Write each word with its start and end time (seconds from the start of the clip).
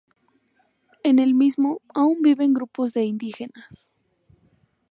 En 1.03 1.19
el 1.19 1.35
mismo, 1.35 1.79
aún 1.93 2.23
viven 2.23 2.55
grupos 2.55 2.91
de 2.91 3.03
indígenas. 3.03 3.91